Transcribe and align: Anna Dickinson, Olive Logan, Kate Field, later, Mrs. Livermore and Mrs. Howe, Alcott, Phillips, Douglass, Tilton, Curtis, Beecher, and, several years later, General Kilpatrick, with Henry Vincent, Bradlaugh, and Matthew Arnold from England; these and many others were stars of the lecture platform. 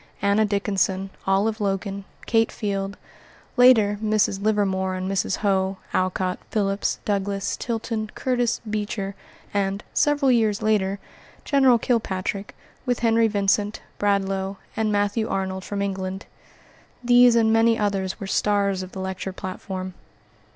Anna 0.19 0.45
Dickinson, 0.45 1.11
Olive 1.27 1.61
Logan, 1.61 2.05
Kate 2.25 2.51
Field, 2.51 2.97
later, 3.55 3.99
Mrs. 4.03 4.41
Livermore 4.41 4.95
and 4.95 5.07
Mrs. 5.07 5.37
Howe, 5.37 5.77
Alcott, 5.93 6.39
Phillips, 6.49 6.97
Douglass, 7.05 7.55
Tilton, 7.55 8.09
Curtis, 8.15 8.61
Beecher, 8.67 9.13
and, 9.53 9.83
several 9.93 10.31
years 10.31 10.63
later, 10.63 10.97
General 11.45 11.77
Kilpatrick, 11.77 12.55
with 12.83 13.01
Henry 13.01 13.27
Vincent, 13.27 13.83
Bradlaugh, 13.99 14.55
and 14.75 14.91
Matthew 14.91 15.29
Arnold 15.29 15.63
from 15.63 15.83
England; 15.83 16.25
these 17.03 17.35
and 17.35 17.53
many 17.53 17.77
others 17.77 18.19
were 18.19 18.25
stars 18.25 18.81
of 18.81 18.93
the 18.93 18.99
lecture 18.99 19.31
platform. 19.33 19.93